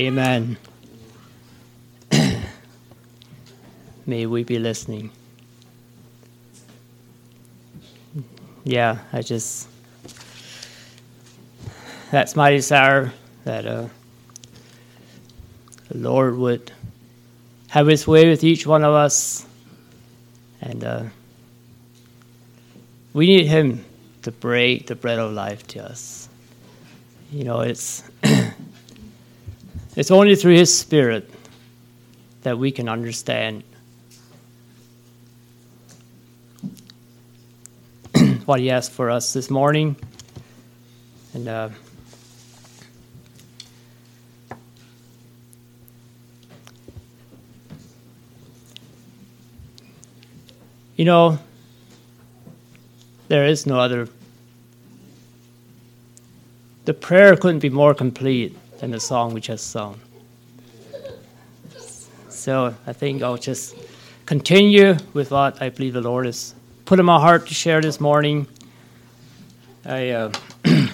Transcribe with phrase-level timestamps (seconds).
[0.00, 0.56] Amen.
[4.06, 5.10] May we be listening.
[8.64, 9.68] Yeah, I just,
[12.10, 13.12] that's my desire
[13.44, 13.88] that uh,
[15.90, 16.72] the Lord would
[17.68, 19.44] have His way with each one of us.
[20.62, 21.02] And uh,
[23.12, 23.84] we need Him
[24.22, 26.30] to break the bread of life to us.
[27.30, 28.02] You know, it's
[29.96, 31.30] it's only through His Spirit
[32.42, 33.64] that we can understand
[38.44, 39.96] what He has for us this morning.
[41.34, 41.68] And uh,
[50.96, 51.38] you know,
[53.28, 54.08] there is no other.
[56.84, 60.00] The prayer couldn't be more complete than the song we just sung.
[62.28, 63.76] So I think I'll just
[64.24, 66.54] continue with what I believe the Lord has
[66.86, 68.46] put in my heart to share this morning.
[69.84, 70.32] I, uh,
[70.64, 70.88] you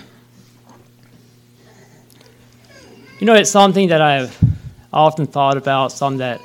[3.20, 4.36] know, it's something that I've
[4.92, 5.92] often thought about.
[5.92, 6.40] Some that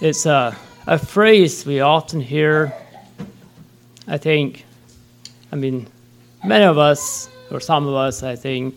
[0.00, 0.56] it's a,
[0.86, 2.72] a phrase we often hear.
[4.06, 4.64] I think,
[5.50, 5.88] I mean,
[6.44, 8.76] many of us, or some of us, I think,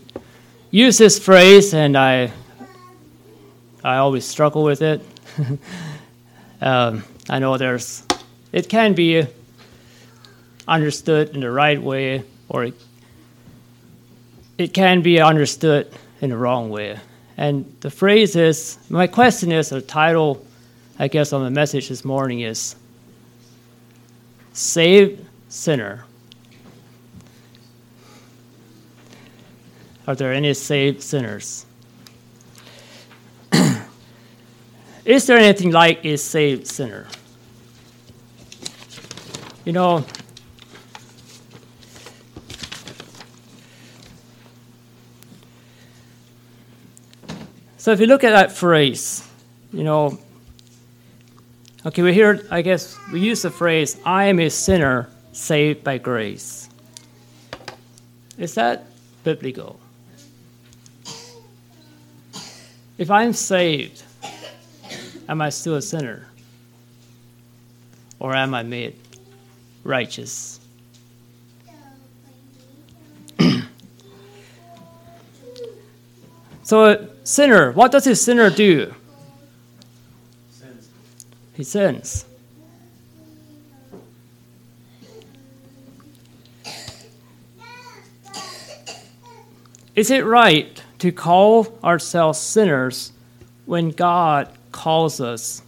[0.72, 2.32] use this phrase, and I,
[3.84, 5.06] I always struggle with it.
[6.60, 8.04] um, I know there's
[8.52, 9.24] it can be
[10.66, 12.74] understood in the right way, or it,
[14.58, 16.98] it can be understood in the wrong way.
[17.36, 20.44] And the phrase is my question is, the title,
[20.98, 22.76] I guess, on the message this morning is
[24.52, 26.04] Save Sinner.
[30.06, 31.64] Are there any saved sinners?
[35.04, 37.06] is there anything like a saved sinner?
[39.64, 40.04] You know,
[47.76, 49.28] so if you look at that phrase,
[49.72, 50.18] you know,
[51.86, 55.98] okay, we hear, I guess, we use the phrase, I am a sinner saved by
[55.98, 56.68] grace.
[58.36, 58.86] Is that
[59.22, 59.78] biblical?
[63.02, 64.04] If I'm saved,
[65.28, 66.28] am I still a sinner?
[68.20, 68.94] Or am I made
[69.82, 70.60] righteous.
[76.62, 78.94] so, a sinner, what does a sinner do?
[81.54, 82.24] He sins.
[89.96, 93.10] Is it right to call ourselves sinners
[93.66, 95.60] when God calls us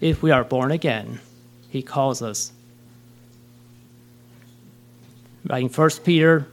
[0.00, 1.20] if we are born again?
[1.68, 2.50] he calls us.
[5.50, 6.46] In 1 Peter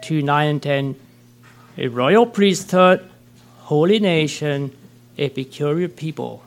[0.00, 0.96] 2 9 and 10,
[1.76, 3.06] a royal priesthood,
[3.58, 4.74] holy nation,
[5.18, 6.42] a peculiar people.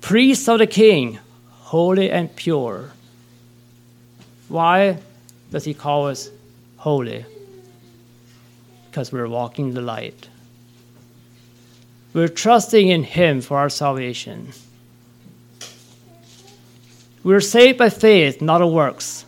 [0.00, 1.18] Priests of the king,
[1.50, 2.92] holy and pure.
[4.48, 4.98] Why
[5.50, 6.30] does he call us
[6.76, 7.24] holy?
[8.92, 10.28] Because we're walking in the light.
[12.12, 14.52] We're trusting in him for our salvation.
[17.24, 19.24] We are saved by faith, not of works.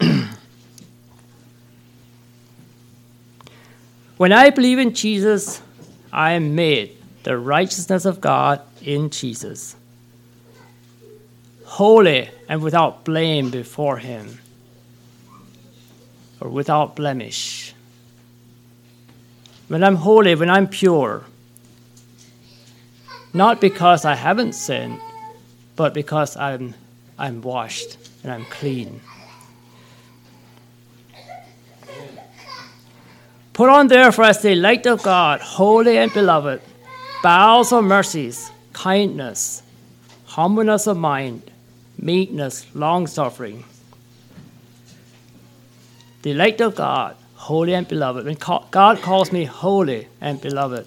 [4.16, 5.60] when I believe in Jesus,
[6.10, 9.76] I am made the righteousness of God in Jesus,
[11.66, 14.38] holy and without blame before Him,
[16.40, 17.74] or without blemish.
[19.68, 21.24] When I'm holy, when I'm pure,
[23.34, 25.00] not because I haven't sinned,
[25.76, 26.74] but because I'm,
[27.18, 29.00] I'm washed and I'm clean.
[33.52, 36.62] Put on therefore as the light of God, holy and beloved,
[37.22, 39.62] bowels of mercies, kindness,
[40.26, 41.42] humbleness of mind,
[41.98, 43.64] meekness, long suffering.
[46.22, 48.24] The light of God, holy and beloved.
[48.24, 48.36] When
[48.70, 50.86] God calls me holy and beloved,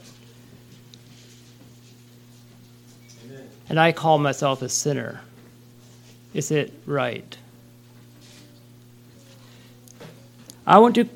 [3.69, 5.21] and I call myself a sinner.
[6.33, 7.37] Is it right?
[10.67, 11.07] I want to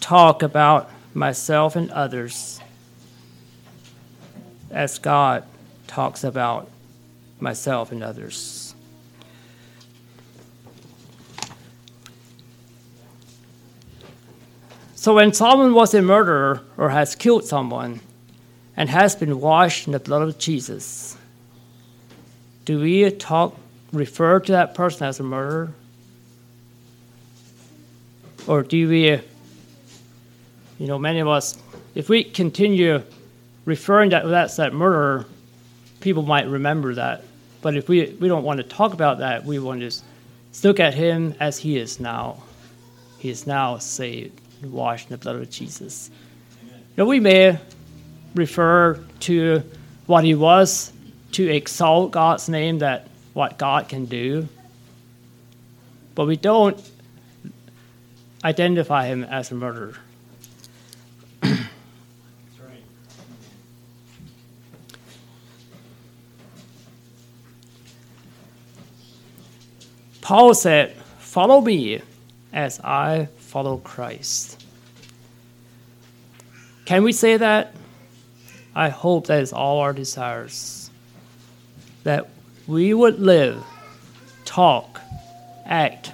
[0.00, 2.60] talk about myself and others
[4.70, 5.44] as God
[5.86, 6.70] talks about
[7.40, 8.67] myself and others.
[15.00, 18.00] So when someone was a murderer or has killed someone
[18.76, 21.16] and has been washed in the blood of Jesus,
[22.64, 23.54] do we talk
[23.92, 25.72] refer to that person as a murderer?
[28.48, 29.20] Or do we, uh,
[30.80, 31.56] you know, many of us,
[31.94, 33.00] if we continue
[33.66, 35.26] referring that that's that murderer,
[36.00, 37.22] people might remember that.
[37.62, 40.02] But if we, we don't want to talk about that, we want to just
[40.64, 42.42] look at him as he is now.
[43.18, 46.10] He is now saved washed in the blood of Jesus.
[46.96, 47.58] Know, we may
[48.34, 49.62] refer to
[50.06, 50.92] what he was
[51.32, 54.48] to exalt God's name, that what God can do,
[56.14, 56.78] but we don't
[58.42, 59.94] identify him as a murderer.
[70.20, 72.02] Paul said, Follow me
[72.52, 74.62] as I follow Christ.
[76.84, 77.74] Can we say that?
[78.74, 80.90] I hope that is all our desires.
[82.04, 82.28] That
[82.66, 83.64] we would live,
[84.44, 85.00] talk,
[85.64, 86.12] act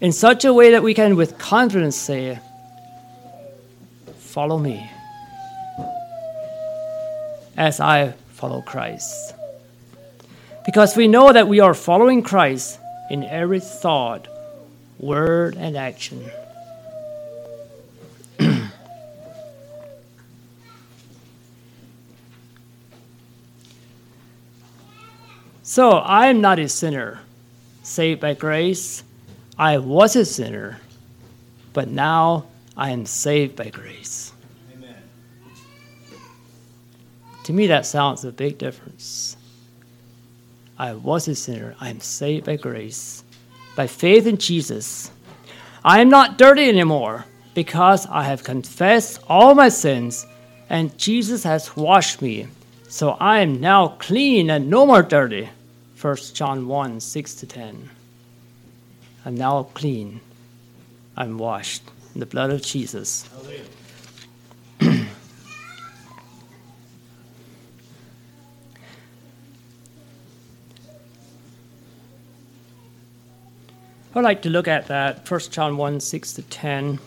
[0.00, 2.40] in such a way that we can with confidence say,
[4.18, 4.90] Follow me
[7.56, 9.34] as I follow Christ.
[10.64, 12.80] Because we know that we are following Christ
[13.10, 14.26] in every thought,
[15.02, 16.30] word, and action.
[25.62, 27.20] so I am not a sinner,
[27.82, 29.02] saved by grace.
[29.58, 30.78] I was a sinner,
[31.72, 32.46] but now
[32.76, 34.32] I am saved by grace.
[34.72, 34.94] Amen.
[37.44, 39.36] To me, that sounds a big difference.
[40.78, 41.74] I was a sinner.
[41.80, 43.24] I am saved by grace
[43.76, 45.10] by faith in Jesus.
[45.84, 47.24] I am not dirty anymore
[47.54, 50.26] because I have confessed all my sins
[50.70, 52.46] and Jesus has washed me.
[52.88, 55.48] So I am now clean and no more dirty.
[56.00, 57.90] 1 John 1 6 to 10.
[59.24, 60.20] I'm now clean.
[61.16, 61.82] I'm washed
[62.14, 63.28] in the blood of Jesus.
[74.14, 76.98] I'd like to look at that, 1 John 1 6 to 10.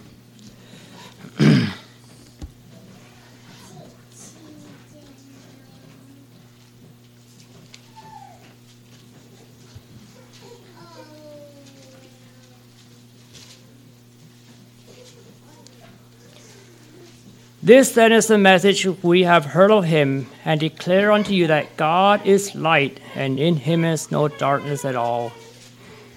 [17.61, 21.77] This then is the message we have heard of him, and declare unto you that
[21.77, 25.31] God is light, and in him is no darkness at all.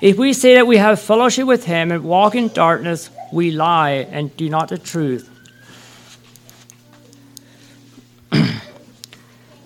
[0.01, 4.07] If we say that we have fellowship with him and walk in darkness, we lie
[4.11, 5.29] and do not the truth.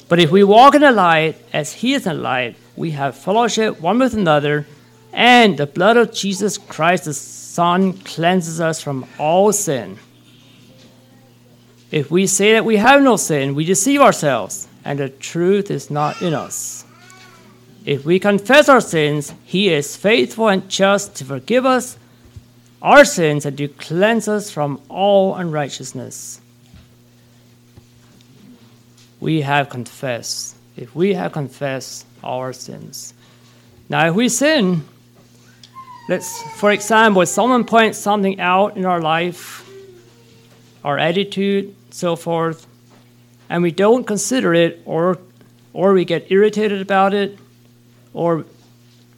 [0.08, 3.14] but if we walk in the light as he is in the light, we have
[3.14, 4.66] fellowship one with another,
[5.12, 9.98] and the blood of Jesus Christ, the Son, cleanses us from all sin.
[11.90, 15.90] If we say that we have no sin, we deceive ourselves, and the truth is
[15.90, 16.86] not in us.
[17.84, 21.98] If we confess our sins, he is faithful and just to forgive us
[22.80, 26.40] our sins and to cleanse us from all unrighteousness.
[29.20, 30.56] We have confessed.
[30.76, 33.14] If we have confessed our sins.
[33.88, 34.84] Now, if we sin,
[36.08, 39.68] let's, for example, if someone points something out in our life,
[40.84, 42.66] our attitude, so forth,
[43.48, 45.18] and we don't consider it or,
[45.72, 47.38] or we get irritated about it,
[48.14, 48.44] or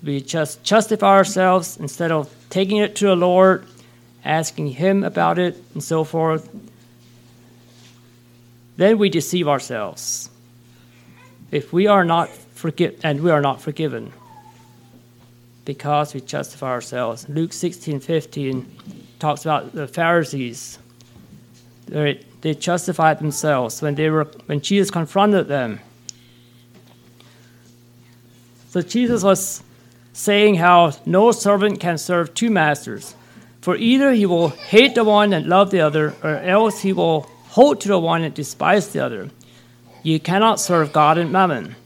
[0.03, 3.65] we just justify ourselves instead of taking it to the Lord,
[4.25, 6.49] asking Him about it, and so forth,
[8.77, 10.29] then we deceive ourselves.
[11.51, 14.13] If we are not forgiven, and we are not forgiven,
[15.65, 17.29] because we justify ourselves.
[17.29, 18.77] Luke 16 15
[19.19, 20.79] talks about the Pharisees.
[21.87, 25.81] They, they justified themselves when, they were, when Jesus confronted them
[28.75, 29.62] so Jesus was
[30.12, 33.14] saying how no servant can serve two masters,
[33.61, 37.21] for either he will hate the one and love the other, or else he will
[37.50, 39.31] hold to the one and despise the other.
[40.02, 41.76] You cannot serve God and mammon.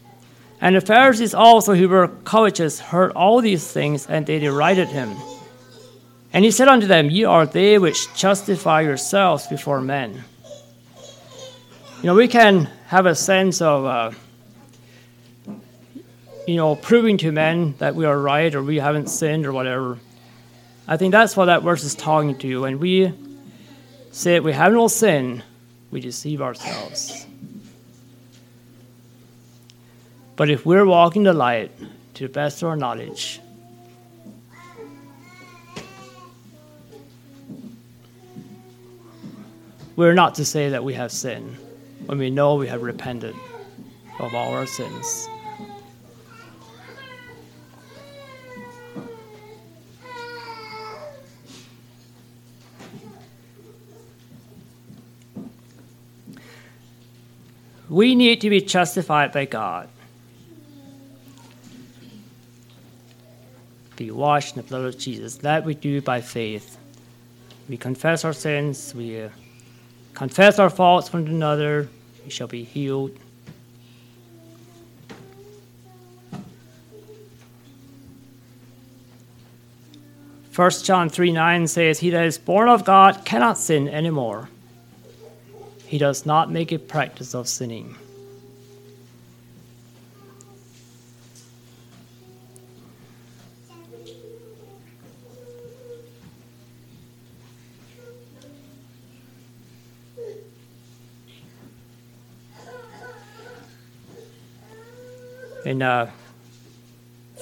[0.62, 5.14] And the Pharisees also, who were covetous, heard all these things, and they derided him.
[6.32, 10.24] And he said unto them, Ye are they which justify yourselves before men.
[11.98, 13.84] You know, we can have a sense of.
[13.84, 14.10] Uh,
[16.48, 19.98] you know, proving to men that we are right or we haven't sinned or whatever.
[20.86, 22.62] I think that's what that verse is talking to.
[22.62, 23.12] When we
[24.12, 25.42] say we have no sin,
[25.90, 27.26] we deceive ourselves.
[30.36, 31.70] But if we're walking the light
[32.14, 33.42] to the best of our knowledge,
[39.96, 41.58] we're not to say that we have sinned
[42.06, 43.36] when we know we have repented
[44.18, 45.28] of all our sins.
[57.98, 59.88] We need to be justified by God.
[63.96, 65.38] Be washed in the blood of Jesus.
[65.38, 66.78] That we do by faith.
[67.68, 69.30] We confess our sins, we uh,
[70.14, 71.88] confess our faults one another,
[72.22, 73.18] we shall be healed.
[80.52, 84.48] First John 3 9 says, He that is born of God cannot sin anymore
[85.88, 87.96] he does not make a practice of sinning.
[105.64, 106.10] In uh,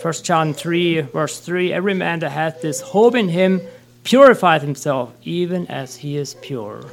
[0.00, 3.60] 1 John 3, verse 3, every man that hath this hope in him
[4.04, 6.84] purifieth himself, even as he is pure.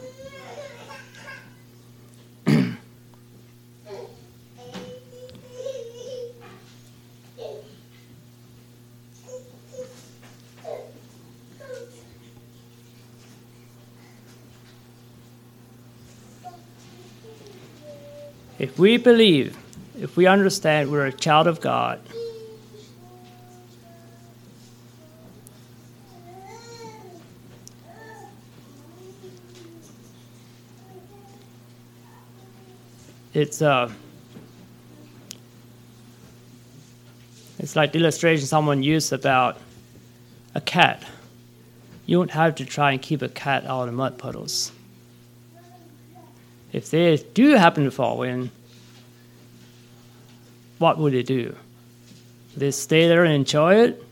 [18.84, 19.58] We believe,
[19.98, 22.02] if we understand we're a child of God,
[33.34, 33.90] it's uh,
[37.60, 39.58] it's like the illustration someone used about
[40.56, 41.02] a cat.
[42.06, 44.74] You don't have to try and keep a cat out of mud puddles
[46.74, 48.50] if they do happen to fall in,
[50.84, 51.56] what would they do?
[52.58, 54.04] They stay there and enjoy it?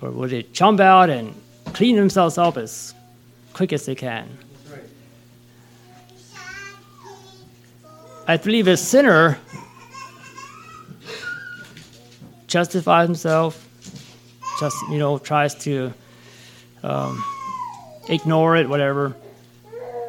[0.00, 1.34] Or would they jump out and
[1.74, 2.94] clean themselves up as
[3.52, 4.26] quick as they can?
[8.26, 9.38] I believe a sinner
[12.46, 13.52] justifies himself,
[14.58, 15.92] just you know, tries to
[16.82, 17.22] um,
[18.08, 19.14] ignore it, whatever.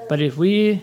[0.08, 0.82] But if we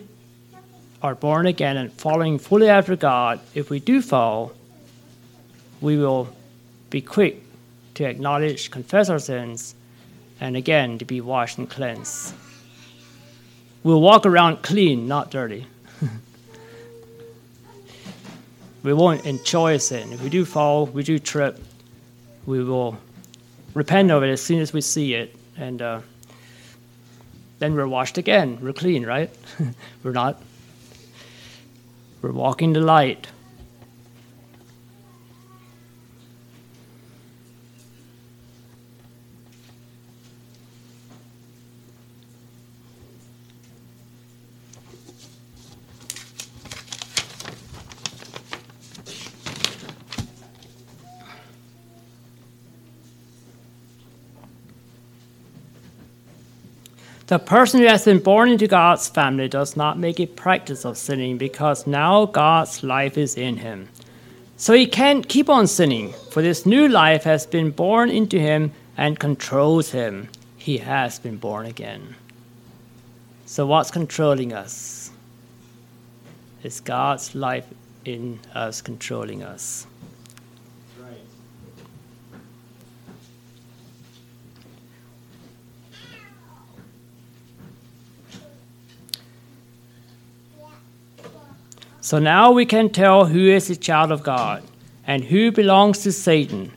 [1.05, 4.55] are born again and following fully after God, if we do fall,
[5.83, 6.35] we will
[6.89, 7.43] be quick
[7.93, 9.75] to acknowledge, confess our sins,
[10.41, 12.33] and again to be washed and cleansed.
[13.83, 15.67] We'll walk around clean, not dirty.
[18.83, 20.11] we won't enjoy sin.
[20.11, 21.63] If we do fall, we do trip,
[22.47, 22.97] we will
[23.75, 26.01] repent of it as soon as we see it, and uh,
[27.59, 28.59] then we're washed again.
[28.63, 29.29] We're clean, right?
[30.03, 30.41] we're not.
[32.25, 33.27] We're walking the light.
[57.27, 60.99] The person who has been born into God's family does not make a practice of
[60.99, 63.89] sinning because now God's life is in him.
[64.59, 68.73] So he can't keep on sinning, for this new life has been born into him
[68.97, 70.29] and controls him.
[70.59, 72.15] He has been born again.
[73.47, 75.11] So, what's controlling us?
[76.63, 77.67] It's God's life
[78.05, 79.87] in us controlling us.
[92.05, 94.63] So now we can tell who is a child of God
[95.07, 96.71] and who belongs to Satan.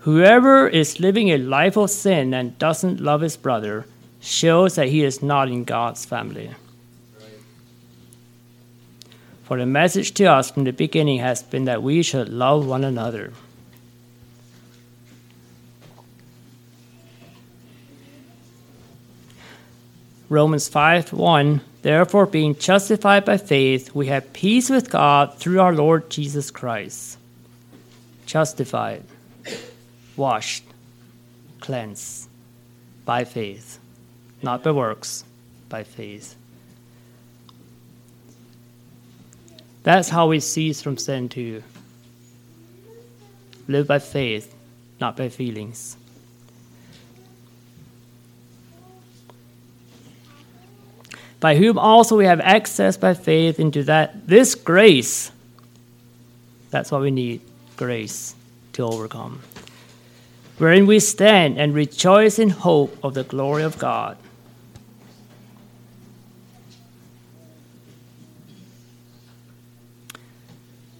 [0.00, 3.86] Whoever is living a life of sin and doesn't love his brother
[4.20, 6.50] shows that he is not in God's family.
[9.44, 12.84] For the message to us from the beginning has been that we should love one
[12.84, 13.32] another.
[20.28, 25.72] Romans 5 1 Therefore, being justified by faith, we have peace with God through our
[25.72, 27.16] Lord Jesus Christ.
[28.26, 29.04] Justified,
[30.16, 30.64] washed,
[31.60, 32.28] cleansed
[33.04, 33.78] by faith,
[34.42, 35.22] not by works,
[35.68, 36.34] by faith.
[39.84, 41.62] That's how we cease from sin too.
[43.68, 44.52] Live by faith,
[45.00, 45.96] not by feelings.
[51.40, 55.30] By whom also we have access by faith into that this grace.
[56.70, 57.40] That's what we need
[57.76, 58.34] grace
[58.74, 59.40] to overcome.
[60.58, 64.16] Wherein we stand and rejoice in hope of the glory of God.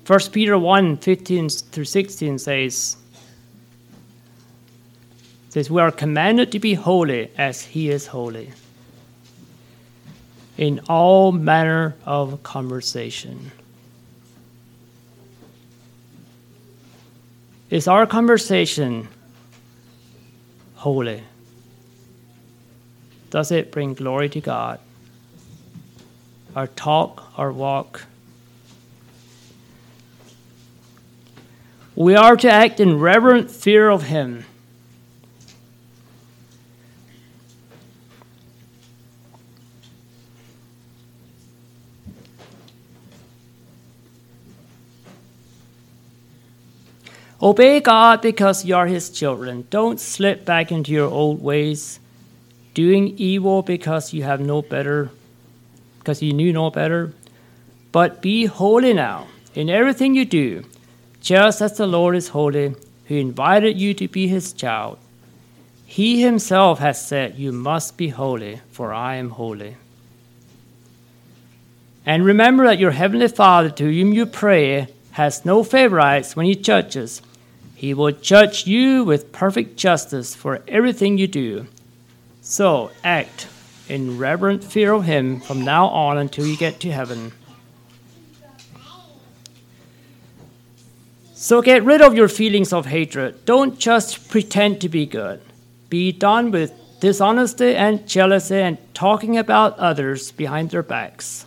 [0.04, 2.96] First Peter 1 15 through 16 says,
[5.48, 8.52] says, We are commanded to be holy as He is holy
[10.56, 13.50] in all manner of conversation.
[17.68, 19.08] Is our conversation
[20.76, 21.22] holy?
[23.30, 24.80] Does it bring glory to God?
[26.54, 28.06] Our talk, our walk,
[31.96, 34.44] We are to act in reverent fear of Him.
[47.42, 49.66] Obey God because you are His children.
[49.70, 52.00] Don't slip back into your old ways,
[52.74, 55.10] doing evil because you have no better,
[55.98, 57.12] because you knew no better.
[57.92, 60.64] But be holy now in everything you do
[61.26, 62.76] just as the Lord is holy,
[63.06, 64.96] who invited you to be his child.
[65.84, 69.76] He himself has said, You must be holy, for I am holy.
[72.04, 76.54] And remember that your heavenly Father, to whom you pray, has no favorites when he
[76.54, 77.22] judges.
[77.74, 81.66] He will judge you with perfect justice for everything you do.
[82.42, 83.48] So act
[83.88, 87.32] in reverent fear of him from now on until you get to heaven.
[91.32, 93.46] So get rid of your feelings of hatred.
[93.46, 95.40] Don't just pretend to be good.
[95.88, 101.45] Be done with dishonesty and jealousy and talking about others behind their backs.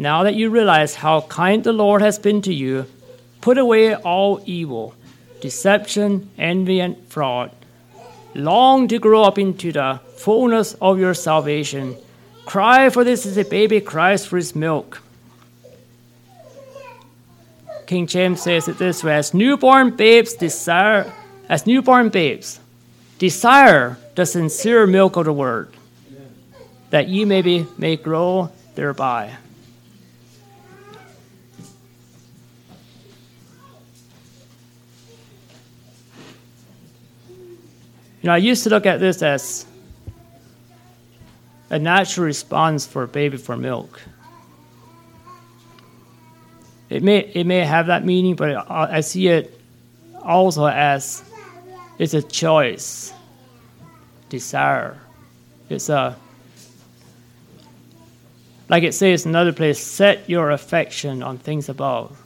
[0.00, 2.86] Now that you realize how kind the Lord has been to you,
[3.40, 4.94] put away all evil,
[5.40, 7.50] deception, envy, and fraud.
[8.32, 11.96] Long to grow up into the fullness of your salvation.
[12.46, 15.02] Cry for this as a baby cries for his milk.
[17.86, 21.12] King James says it this way as newborn babes desire
[21.48, 22.60] as newborn babes
[23.18, 25.72] desire the sincere milk of the word
[26.90, 29.34] that ye may be may grow thereby
[38.20, 39.66] You know, I used to look at this as
[41.70, 44.00] a natural response for a baby for milk.
[46.90, 49.60] It may it may have that meaning, but I see it
[50.22, 51.22] also as
[51.98, 53.12] it's a choice,
[54.30, 54.98] desire.
[55.68, 56.16] It's a
[58.68, 62.20] like it says in another place, set your affection on things above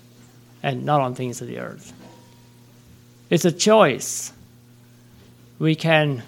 [0.63, 1.93] and not on things of the earth.
[3.31, 4.33] It's a choice.
[5.63, 6.25] We can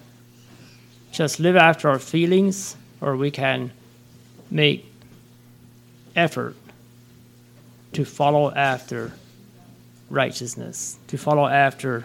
[1.10, 3.72] just live after our feelings, or we can
[4.48, 4.86] make
[6.14, 6.54] effort
[7.94, 9.10] to follow after
[10.08, 12.04] righteousness, to follow after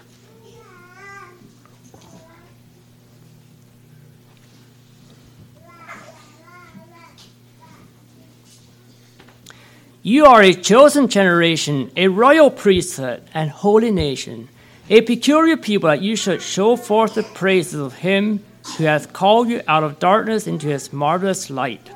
[10.01, 14.49] You are a chosen generation, a royal priesthood, and holy nation,
[14.89, 18.43] a peculiar people that you should show forth the praises of him
[18.77, 21.89] who hath called you out of darkness into his marvelous light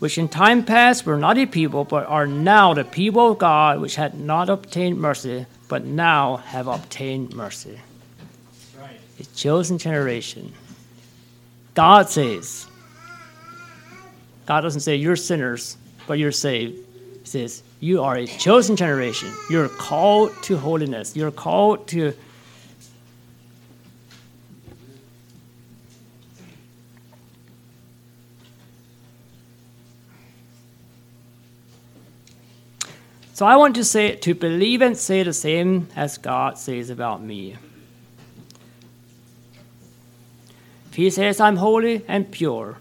[0.00, 3.80] which in time past were not a people, but are now the people of God,
[3.80, 7.78] which had not obtained mercy, but now have obtained mercy.
[8.80, 8.98] Right.
[9.20, 10.54] A chosen generation.
[11.74, 12.66] God says,
[14.46, 16.78] God doesn't say you're sinners, but you're saved.
[17.20, 19.32] He says, you are a chosen generation.
[19.48, 21.16] You're called to holiness.
[21.16, 22.14] You're called to
[33.40, 37.22] So I want to say to believe and say the same as God says about
[37.22, 37.56] me.
[40.90, 42.76] If He says I'm holy and pure,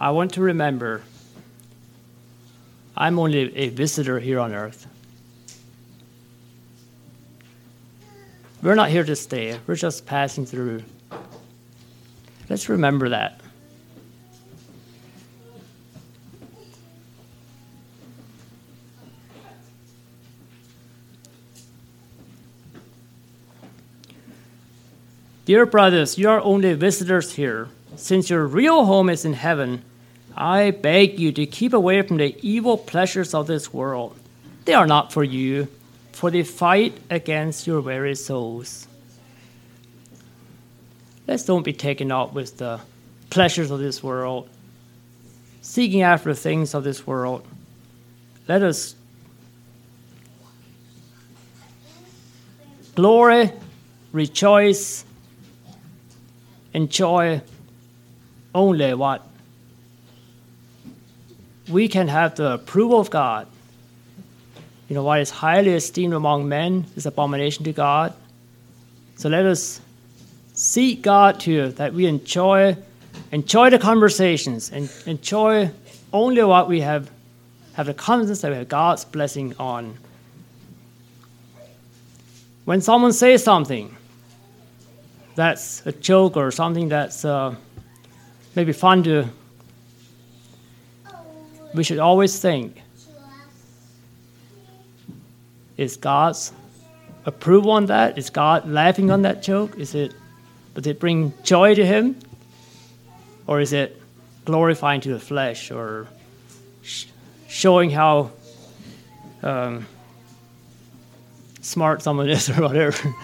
[0.00, 1.02] I want to remember
[3.00, 4.88] I'm only a visitor here on earth.
[8.60, 10.82] We're not here to stay, we're just passing through
[12.50, 13.40] Let's remember that.
[25.44, 27.68] Dear brothers, you are only visitors here.
[27.96, 29.82] Since your real home is in heaven,
[30.36, 34.16] I beg you to keep away from the evil pleasures of this world.
[34.64, 35.68] They are not for you,
[36.12, 38.86] for they fight against your very souls.
[41.26, 42.80] Let's don't be taken up with the
[43.30, 44.48] pleasures of this world,
[45.60, 47.46] seeking after things of this world.
[48.46, 48.94] Let us
[52.94, 53.52] glory,
[54.12, 55.04] rejoice,
[56.72, 57.42] enjoy
[58.54, 59.27] only what
[61.68, 63.46] we can have the approval of God.
[64.88, 68.14] You know, what is highly esteemed among men is abomination to God.
[69.16, 69.80] So let us
[70.54, 72.76] seek God to that we enjoy
[73.32, 75.70] enjoy the conversations and enjoy
[76.12, 77.10] only what we have
[77.74, 79.96] have the confidence that we have God's blessing on.
[82.64, 83.96] When someone says something,
[85.36, 87.54] that's a joke or something that's uh,
[88.56, 89.28] maybe fun to,
[91.74, 92.82] we should always think
[95.78, 96.52] is God's
[97.24, 98.18] approval on that?
[98.18, 99.78] Is God laughing on that joke?
[99.78, 100.12] Is it,
[100.74, 102.16] does it bring joy to Him?
[103.46, 104.02] Or is it
[104.44, 106.08] glorifying to the flesh or
[106.82, 107.06] sh-
[107.48, 108.32] showing how
[109.42, 109.86] um,
[111.60, 113.14] smart someone is or whatever?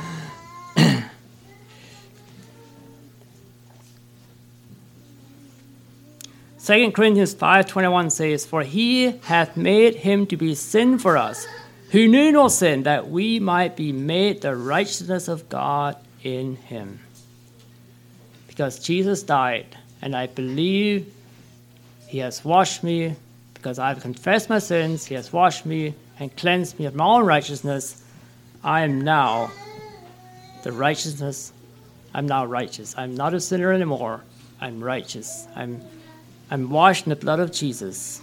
[6.64, 11.46] 2 Corinthians 5.21 says, For he hath made him to be sin for us,
[11.90, 17.00] who knew no sin, that we might be made the righteousness of God in him.
[18.48, 21.12] Because Jesus died, and I believe
[22.06, 23.14] he has washed me,
[23.52, 27.26] because I've confessed my sins, he has washed me and cleansed me of my own
[27.26, 28.02] righteousness.
[28.62, 29.50] I am now
[30.62, 31.52] the righteousness.
[32.14, 32.94] I'm now righteous.
[32.96, 34.22] I'm not a sinner anymore.
[34.62, 35.46] I'm righteous.
[35.54, 35.82] I'm
[36.50, 38.22] I'm washed in the blood of Jesus.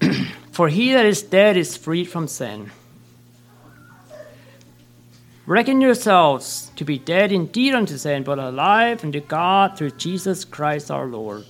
[0.52, 2.70] For he that is dead is freed from sin.
[5.46, 10.90] Reckon yourselves to be dead indeed unto sin, but alive unto God through Jesus Christ
[10.90, 11.46] our Lord.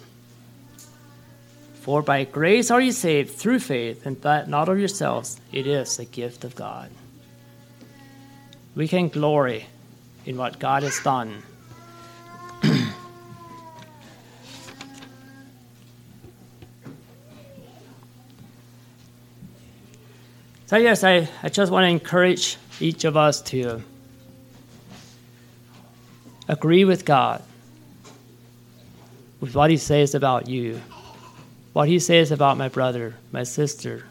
[1.75, 5.99] For by grace are ye saved through faith, and that not of yourselves, it is
[5.99, 6.91] a gift of God
[8.75, 9.67] we can glory
[10.27, 11.43] in what God has done.
[20.67, 23.83] so, yes, I, I just want to encourage each of us to
[26.49, 27.43] agree with God
[29.41, 30.81] with what He says about you,
[31.73, 34.05] what He says about my brother, my sister,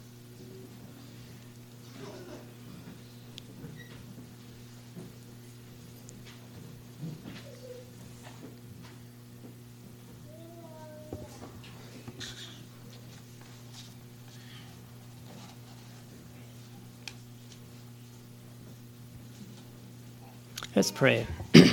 [20.89, 21.27] Let's pray.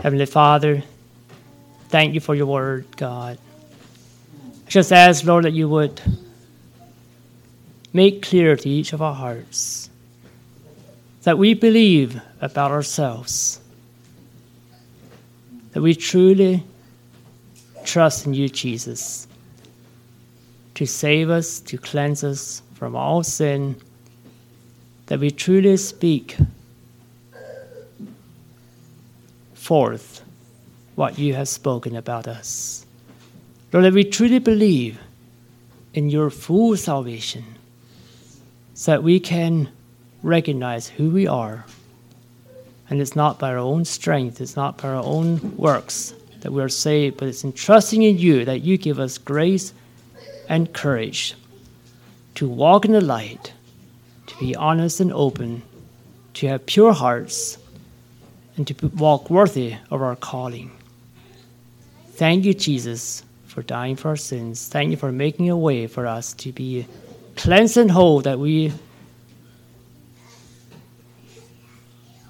[0.00, 0.84] Heavenly Father,
[1.88, 3.36] thank you for your word, God.
[4.68, 6.00] Just ask, Lord, that you would
[7.92, 9.90] make clear to each of our hearts
[11.24, 13.60] that we believe about ourselves,
[15.72, 16.62] that we truly
[17.82, 19.26] trust in you, Jesus,
[20.76, 23.74] to save us, to cleanse us from all sin,
[25.06, 26.36] that we truly speak
[29.62, 30.24] forth
[30.96, 32.84] what you have spoken about us.
[33.72, 34.98] Lord, that we truly believe
[35.94, 37.44] in your full salvation
[38.74, 39.68] so that we can
[40.22, 41.64] recognize who we are.
[42.90, 46.60] And it's not by our own strength, it's not by our own works that we
[46.60, 49.72] are saved, but it's in trusting in you that you give us grace
[50.48, 51.34] and courage
[52.34, 53.52] to walk in the light,
[54.26, 55.62] to be honest and open,
[56.34, 57.58] to have pure hearts
[58.56, 60.70] and to walk worthy of our calling.
[62.12, 64.68] Thank you, Jesus, for dying for our sins.
[64.68, 66.86] Thank you for making a way for us to be
[67.36, 68.72] cleansed and whole, that we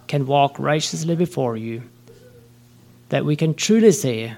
[0.06, 1.82] can walk righteously before you,
[3.08, 4.35] that we can truly say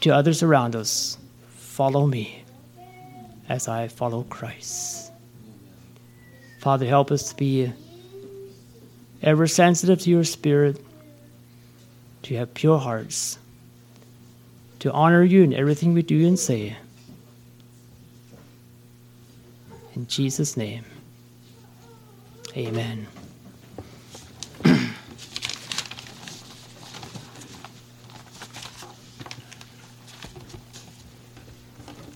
[0.00, 1.18] to others around us,
[1.56, 2.44] Follow me.
[3.48, 5.10] as I follow Christ.
[6.60, 7.72] Father, help us to be
[9.22, 10.84] ever sensitive to your Spirit,
[12.22, 13.38] to have pure hearts,
[14.80, 16.76] to honor you in everything we do and say.
[19.94, 20.84] In Jesus' name,
[22.56, 23.06] amen.